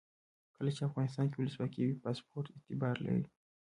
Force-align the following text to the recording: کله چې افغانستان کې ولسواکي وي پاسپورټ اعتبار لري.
کله 0.55 0.69
چې 0.75 0.81
افغانستان 0.89 1.25
کې 1.29 1.37
ولسواکي 1.39 1.81
وي 1.83 2.01
پاسپورټ 2.03 2.45
اعتبار 2.55 2.95
لري. 3.05 3.23